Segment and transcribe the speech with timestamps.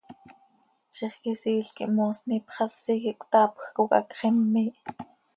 [0.97, 4.77] Zixquisiil quih moosni ipxasi quih cötaapj, cooc hacx immiih.